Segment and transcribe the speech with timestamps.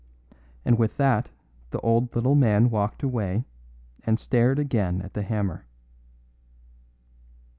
[0.65, 1.29] And with that
[1.69, 3.45] the old little man walked away
[4.03, 5.67] and stared again at the hammer.